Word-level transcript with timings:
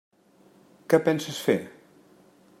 Què 0.93 1.01
penses 1.09 1.43
fer? 1.49 1.59